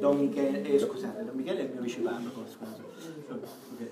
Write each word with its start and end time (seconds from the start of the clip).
Don 0.00 0.18
Michele, 0.18 0.62
eh, 0.62 0.78
scusate, 0.78 1.24
Don 1.24 1.36
Michele 1.36 1.60
è 1.60 1.62
il 1.64 1.70
mio 1.72 1.82
viceparroco, 1.82 2.44
scusa. 2.46 2.82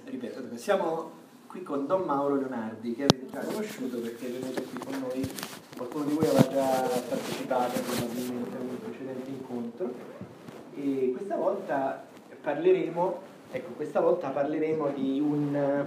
Ripeto, 0.05 0.57
siamo 0.57 1.11
qui 1.46 1.62
con 1.62 1.87
Don 1.87 2.03
Mauro 2.03 2.37
Leonardi, 2.37 2.95
che 2.95 3.04
avete 3.04 3.27
già 3.31 3.41
conosciuto 3.41 3.99
perché 3.99 4.27
è 4.27 4.31
venuto 4.31 4.63
qui 4.63 4.79
con 4.79 5.01
noi, 5.01 5.31
qualcuno 5.77 6.05
di 6.05 6.15
voi 6.15 6.27
aveva 6.27 6.49
già 6.49 6.89
partecipato 7.09 7.81
probabilmente 7.81 8.57
a 8.57 8.61
un 8.61 8.79
precedente 8.83 9.31
incontro 9.31 9.93
e 10.75 11.13
questa 11.17 11.37
volta 11.37 12.04
parleremo, 12.40 13.19
ecco, 13.51 13.72
questa 13.72 14.01
volta 14.01 14.31
parleremo 14.31 14.88
di 14.90 15.21
un, 15.21 15.87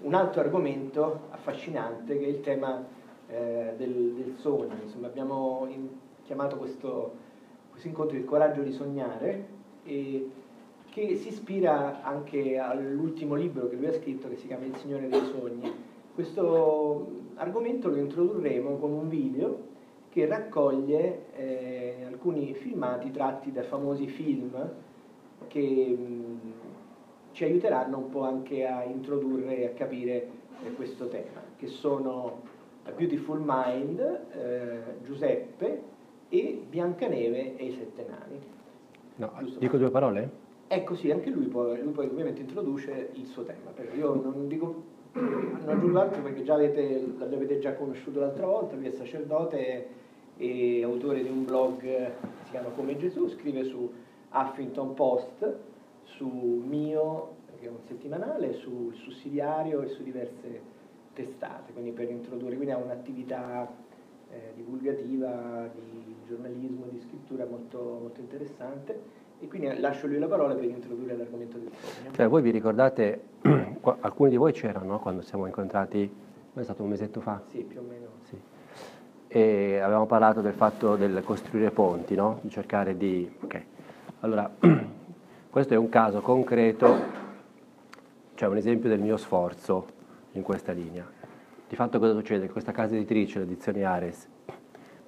un 0.00 0.14
altro 0.14 0.40
argomento 0.40 1.28
affascinante 1.30 2.18
che 2.18 2.24
è 2.24 2.28
il 2.28 2.40
tema 2.40 2.84
eh, 3.28 3.74
del, 3.76 4.14
del, 4.14 4.34
sogno. 4.38 4.74
Insomma, 4.82 5.06
abbiamo 5.06 5.66
in, 5.70 5.88
chiamato 6.24 6.56
questo, 6.56 7.14
questo, 7.72 7.88
incontro 7.88 8.16
il 8.16 8.24
coraggio 8.24 8.62
di 8.62 8.72
sognare 8.72 9.46
che 9.82 11.16
si 11.16 11.28
ispira 11.28 12.02
anche 12.02 12.58
all'ultimo 12.58 13.34
libro 13.34 13.68
che 13.68 13.76
lui 13.76 13.86
ha 13.86 13.92
scritto 13.92 14.28
che 14.28 14.36
si 14.36 14.46
chiama 14.46 14.66
Il 14.66 14.76
Signore 14.76 15.08
dei 15.08 15.24
Sogni. 15.24 15.72
Questo 16.14 17.06
argomento 17.36 17.88
lo 17.88 17.96
introdurremo 17.96 18.76
con 18.76 18.92
un 18.92 19.08
video 19.08 19.70
che 20.10 20.26
raccoglie 20.26 21.32
eh, 21.34 22.04
alcuni 22.06 22.52
filmati 22.52 23.10
tratti 23.10 23.50
da 23.50 23.62
famosi 23.62 24.06
film 24.06 24.70
che 25.48 25.96
mh, 25.98 26.52
ci 27.32 27.44
aiuteranno 27.44 27.96
un 27.96 28.10
po' 28.10 28.24
anche 28.24 28.66
a 28.66 28.84
introdurre 28.84 29.56
e 29.56 29.66
a 29.66 29.70
capire 29.70 30.28
eh, 30.62 30.72
questo 30.74 31.08
tema, 31.08 31.40
che 31.56 31.66
sono 31.66 32.42
A 32.84 32.90
Beautiful 32.90 33.40
Mind, 33.42 33.98
eh, 34.32 34.80
Giuseppe 35.02 35.90
e 36.32 36.64
Biancaneve 36.66 37.56
e 37.56 37.64
i 37.66 37.72
Sette 37.72 38.06
Nani. 38.08 38.40
No, 39.16 39.30
dico 39.58 39.76
due 39.76 39.90
parole? 39.90 40.30
Ecco 40.66 40.94
sì, 40.94 41.10
anche 41.10 41.28
lui 41.28 41.44
poi, 41.44 41.82
lui 41.82 41.92
poi 41.92 42.06
ovviamente 42.06 42.40
introduce 42.40 43.10
il 43.12 43.26
suo 43.26 43.42
tema, 43.42 43.70
però 43.74 43.92
io 43.92 44.14
non 44.14 44.48
dico 44.48 44.82
non 45.12 45.62
aggiungo 45.66 46.00
altro 46.00 46.22
perché 46.22 46.42
già 46.42 46.54
avete, 46.54 47.04
l'avete 47.18 47.58
già 47.58 47.74
conosciuto 47.74 48.20
l'altra 48.20 48.46
volta, 48.46 48.76
lui 48.76 48.86
è 48.86 48.92
sacerdote 48.92 49.86
e 50.38 50.82
autore 50.82 51.22
di 51.22 51.28
un 51.28 51.44
blog 51.44 51.80
che 51.80 52.12
si 52.44 52.50
chiama 52.50 52.70
Come 52.70 52.96
Gesù, 52.96 53.28
scrive 53.28 53.64
su 53.64 53.92
Huffington 54.32 54.94
Post, 54.94 55.54
su 56.04 56.26
Mio, 56.26 57.34
che 57.60 57.66
è 57.66 57.68
un 57.68 57.80
settimanale, 57.86 58.54
sul 58.54 58.94
sussidiario 58.94 59.82
e 59.82 59.88
su 59.88 60.02
diverse 60.02 60.60
testate, 61.12 61.74
quindi 61.74 61.90
per 61.90 62.08
introdurre, 62.08 62.54
quindi 62.54 62.72
ha 62.72 62.78
un'attività 62.78 63.70
eh, 64.32 64.52
divulgativa, 64.56 65.68
di 65.74 66.16
giornalismo, 66.26 66.86
di 66.90 66.98
scrittura 66.98 67.44
molto, 67.44 67.98
molto 68.00 68.20
interessante 68.20 69.20
e 69.40 69.48
quindi 69.48 69.78
lascio 69.80 70.06
lui 70.06 70.18
la 70.18 70.28
parola 70.28 70.54
per 70.54 70.64
introdurre 70.64 71.16
l'argomento 71.16 71.58
del 71.58 71.70
sogno. 71.74 72.12
Cioè, 72.12 72.28
voi 72.28 72.42
vi 72.42 72.50
ricordate, 72.50 73.20
alcuni 74.00 74.30
di 74.30 74.36
voi 74.36 74.52
c'erano 74.52 75.00
quando 75.00 75.20
siamo 75.22 75.46
incontrati, 75.46 76.10
è 76.54 76.62
stato 76.62 76.82
un 76.82 76.90
mesetto 76.90 77.20
fa? 77.20 77.42
Sì, 77.48 77.58
più 77.62 77.80
o 77.80 77.82
meno. 77.82 78.06
Sì. 78.22 78.36
E 79.26 79.80
avevamo 79.80 80.06
parlato 80.06 80.40
del 80.42 80.52
fatto 80.52 80.94
del 80.96 81.22
costruire 81.24 81.70
ponti, 81.70 82.14
no? 82.14 82.38
di 82.42 82.50
cercare 82.50 82.96
di... 82.96 83.30
Ok, 83.40 83.64
allora, 84.20 84.48
questo 85.50 85.74
è 85.74 85.76
un 85.76 85.88
caso 85.88 86.20
concreto, 86.20 86.94
cioè 88.34 88.48
un 88.48 88.56
esempio 88.56 88.88
del 88.88 89.00
mio 89.00 89.16
sforzo 89.16 89.86
in 90.32 90.42
questa 90.42 90.72
linea. 90.72 91.04
Di 91.72 91.78
fatto 91.78 91.98
cosa 91.98 92.12
succede? 92.12 92.50
Questa 92.50 92.70
casa 92.70 92.94
editrice, 92.96 93.38
l'edizione 93.38 93.82
Ares, 93.84 94.28
mi 94.46 94.54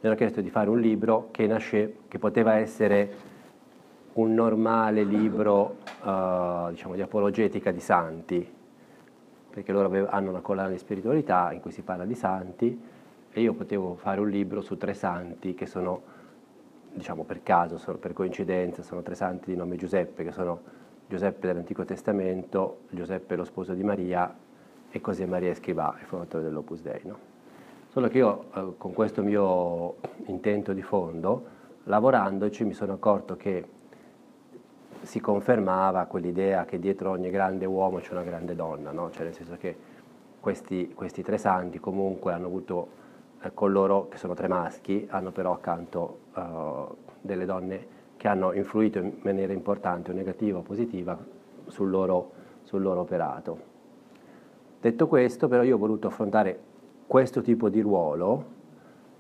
hanno 0.01 0.15
chiesto 0.15 0.41
di 0.41 0.49
fare 0.49 0.71
un 0.71 0.81
libro 0.81 1.29
che, 1.31 1.47
nasce, 1.47 1.97
che 2.09 2.19
poteva 2.19 2.55
essere 2.55 3.13
un 4.15 4.33
normale 4.33 5.05
libro 5.05 5.77
uh, 6.03 6.71
diciamo, 6.71 6.95
di 6.95 7.03
apologetica 7.03 7.71
di 7.71 7.81
santi, 7.81 8.51
perché 9.51 9.73
loro 9.73 10.09
hanno 10.09 10.31
una 10.31 10.41
collana 10.41 10.71
di 10.71 10.79
spiritualità 10.79 11.53
in 11.53 11.61
cui 11.61 11.71
si 11.71 11.83
parla 11.83 12.07
di 12.07 12.15
santi 12.15 12.83
e 13.31 13.41
io 13.43 13.53
potevo 13.53 13.97
fare 13.97 14.21
un 14.21 14.31
libro 14.31 14.63
su 14.63 14.79
tre 14.79 14.95
santi 14.95 15.53
che 15.53 15.67
sono, 15.67 16.01
diciamo 16.95 17.25
per 17.25 17.43
caso, 17.43 17.77
sono, 17.77 17.99
per 17.99 18.15
coincidenza, 18.15 18.81
sono 18.81 19.03
tre 19.03 19.15
santi 19.15 19.51
di 19.51 19.57
nome 19.59 19.77
Giuseppe, 19.77 20.25
che 20.25 20.33
sono 20.33 20.63
Giuseppe 21.09 21.47
dell'Antico 21.47 21.85
Testamento, 21.85 22.85
Giuseppe 22.89 23.37
lo 23.37 23.45
sposo 23.45 23.75
di 23.75 23.85
Maria 23.85 24.35
e 24.95 25.01
così 25.01 25.25
Maria 25.27 25.53
Scrivà, 25.57 25.97
il 25.99 26.07
fondatore 26.07 26.45
dell'Opus 26.45 26.81
Dei. 26.81 27.01
No? 27.03 27.19
Solo 27.89 28.07
che 28.07 28.19
io 28.19 28.45
eh, 28.55 28.75
con 28.79 28.93
questo 28.93 29.23
mio 29.23 29.97
intento 30.27 30.73
di 30.73 30.83
fondo, 30.83 31.47
lavorandoci, 31.83 32.63
mi 32.65 32.75
sono 32.75 32.93
accorto 32.93 33.35
che 33.35 33.65
si 35.01 35.19
confermava 35.19 36.05
quell'idea 36.05 36.65
che 36.65 36.79
dietro 36.79 37.11
ogni 37.11 37.29
grande 37.31 37.65
uomo 37.65 37.99
c'è 37.99 38.13
una 38.13 38.23
grande 38.23 38.55
donna, 38.55 38.93
no? 38.93 39.11
cioè 39.11 39.25
nel 39.25 39.35
senso 39.35 39.57
che 39.59 39.77
questi, 40.39 40.93
questi 40.95 41.23
tre 41.23 41.39
santi 41.39 41.81
comunque 41.81 42.33
hanno 42.33 42.47
avuto 42.47 42.89
eh, 43.43 43.51
con 43.53 43.73
loro, 43.73 44.07
che 44.09 44.17
sono 44.17 44.35
tre 44.35 44.47
maschi, 44.47 45.09
hanno 45.11 45.33
però 45.33 45.55
accanto 45.55 46.19
uh, 46.35 46.97
delle 47.21 47.47
donne 47.47 47.87
che 48.17 48.29
hanno 48.29 48.53
influito 48.53 49.01
in 49.01 49.13
maniera 49.23 49.53
importante, 49.53 50.13
o 50.13 50.15
negativa 50.15 50.59
o 50.59 50.63
positiva, 50.63 51.19
sul 51.67 51.91
loro, 51.91 52.31
sul 52.63 52.81
loro 52.81 53.01
operato. 53.01 53.73
Detto 54.85 55.09
questo, 55.09 55.49
però 55.49 55.63
io 55.63 55.77
ho 55.77 55.79
voluto 55.79 56.09
affrontare 56.09 56.59
questo 57.07 57.41
tipo 57.41 57.71
di 57.71 57.81
ruolo 57.81 58.45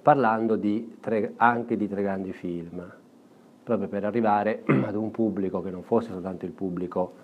parlando 0.02 0.56
di 0.56 0.98
tre, 1.00 1.32
anche 1.36 1.78
di 1.78 1.88
tre 1.88 2.02
grandi 2.02 2.34
film 2.34 2.86
proprio 3.62 3.88
per 3.88 4.04
arrivare 4.04 4.62
ad 4.84 4.94
un 4.94 5.10
pubblico 5.10 5.62
che 5.62 5.70
non 5.70 5.82
fosse 5.82 6.10
soltanto 6.10 6.44
il 6.44 6.50
pubblico 6.50 7.14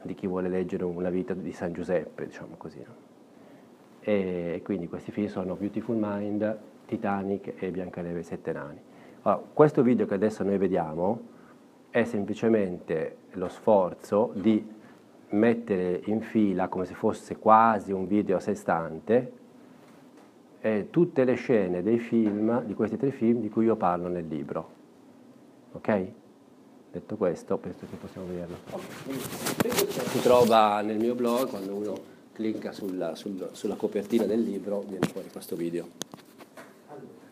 di 0.00 0.14
chi 0.14 0.26
vuole 0.26 0.48
leggere 0.48 0.84
una 0.84 1.10
vita 1.10 1.34
di 1.34 1.52
San 1.52 1.74
Giuseppe, 1.74 2.24
diciamo 2.24 2.54
così. 2.56 2.82
E 4.00 4.62
quindi 4.64 4.88
questi 4.88 5.10
film 5.10 5.26
sono 5.26 5.54
Beautiful 5.54 5.96
Mind, 6.00 6.58
Titanic 6.86 7.52
e 7.62 7.70
Biancaneve 7.70 8.20
e 8.20 8.22
Sette 8.22 8.50
Nani. 8.50 8.80
Allora, 9.24 9.42
questo 9.52 9.82
video 9.82 10.06
che 10.06 10.14
adesso 10.14 10.42
noi 10.42 10.56
vediamo 10.56 11.20
è 11.90 12.04
semplicemente 12.04 13.16
lo 13.32 13.48
sforzo 13.48 14.30
di 14.36 14.76
mettere 15.30 16.00
in 16.06 16.20
fila 16.20 16.68
come 16.68 16.84
se 16.84 16.94
fosse 16.94 17.36
quasi 17.36 17.92
un 17.92 18.06
video 18.06 18.36
a 18.36 18.40
sé 18.40 18.54
stante 18.54 19.32
eh, 20.60 20.88
tutte 20.90 21.24
le 21.24 21.34
scene 21.34 21.82
dei 21.82 21.98
film, 21.98 22.62
di 22.64 22.74
questi 22.74 22.96
tre 22.96 23.10
film 23.10 23.40
di 23.40 23.48
cui 23.48 23.64
io 23.64 23.76
parlo 23.76 24.08
nel 24.08 24.26
libro. 24.26 24.76
Ok? 25.72 26.06
Detto 26.90 27.16
questo, 27.16 27.56
penso 27.58 27.86
che 27.88 27.96
possiamo 27.96 28.26
vederlo. 28.26 28.56
Si 30.08 30.20
trova 30.20 30.80
nel 30.80 30.96
mio 30.98 31.14
blog, 31.14 31.48
quando 31.48 31.74
uno 31.74 32.16
clicca 32.32 32.72
sulla, 32.72 33.14
sul, 33.14 33.50
sulla 33.52 33.74
copertina 33.74 34.24
del 34.24 34.42
libro 34.42 34.84
viene 34.88 35.06
fuori 35.06 35.28
questo 35.30 35.54
video. 35.54 35.88
Allora, 36.88 37.26